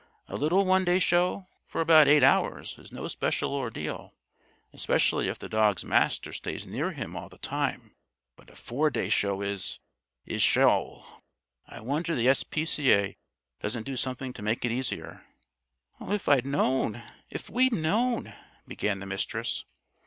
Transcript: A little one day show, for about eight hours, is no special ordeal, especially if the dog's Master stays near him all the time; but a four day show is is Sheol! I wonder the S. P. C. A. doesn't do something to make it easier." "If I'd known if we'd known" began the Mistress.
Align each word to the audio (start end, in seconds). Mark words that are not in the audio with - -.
A 0.27 0.35
little 0.35 0.65
one 0.65 0.83
day 0.83 0.97
show, 0.97 1.45
for 1.67 1.79
about 1.79 2.07
eight 2.07 2.23
hours, 2.23 2.79
is 2.79 2.91
no 2.91 3.07
special 3.07 3.53
ordeal, 3.53 4.15
especially 4.73 5.27
if 5.27 5.37
the 5.37 5.47
dog's 5.47 5.85
Master 5.85 6.33
stays 6.33 6.65
near 6.65 6.93
him 6.93 7.15
all 7.15 7.29
the 7.29 7.37
time; 7.37 7.93
but 8.35 8.49
a 8.49 8.55
four 8.55 8.89
day 8.89 9.09
show 9.09 9.41
is 9.43 9.77
is 10.25 10.41
Sheol! 10.41 11.05
I 11.67 11.81
wonder 11.81 12.15
the 12.15 12.27
S. 12.27 12.41
P. 12.41 12.65
C. 12.65 12.91
A. 12.91 13.15
doesn't 13.59 13.83
do 13.83 13.95
something 13.95 14.33
to 14.33 14.41
make 14.41 14.65
it 14.65 14.71
easier." 14.71 15.23
"If 15.99 16.27
I'd 16.27 16.47
known 16.47 17.03
if 17.29 17.47
we'd 17.47 17.71
known" 17.71 18.33
began 18.67 19.01
the 19.01 19.05
Mistress. 19.05 19.65